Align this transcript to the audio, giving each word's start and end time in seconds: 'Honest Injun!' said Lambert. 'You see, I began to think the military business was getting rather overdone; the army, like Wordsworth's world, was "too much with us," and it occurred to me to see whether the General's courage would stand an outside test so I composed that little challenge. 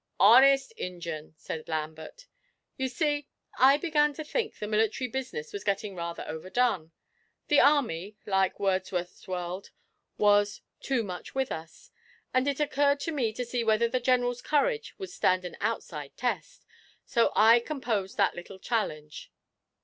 'Honest 0.19 0.71
Injun!' 0.77 1.35
said 1.37 1.69
Lambert. 1.69 2.25
'You 2.75 2.87
see, 2.87 3.27
I 3.59 3.77
began 3.77 4.15
to 4.15 4.23
think 4.23 4.57
the 4.57 4.65
military 4.65 5.07
business 5.07 5.53
was 5.53 5.63
getting 5.63 5.93
rather 5.93 6.25
overdone; 6.27 6.91
the 7.49 7.59
army, 7.59 8.17
like 8.25 8.59
Wordsworth's 8.59 9.27
world, 9.27 9.69
was 10.17 10.61
"too 10.79 11.03
much 11.03 11.35
with 11.35 11.51
us," 11.51 11.91
and 12.33 12.47
it 12.47 12.59
occurred 12.59 12.99
to 13.01 13.11
me 13.11 13.31
to 13.33 13.45
see 13.45 13.63
whether 13.63 13.87
the 13.87 13.99
General's 13.99 14.41
courage 14.41 14.95
would 14.97 15.11
stand 15.11 15.45
an 15.45 15.55
outside 15.61 16.17
test 16.17 16.65
so 17.05 17.31
I 17.35 17.59
composed 17.59 18.17
that 18.17 18.33
little 18.33 18.57
challenge. 18.57 19.31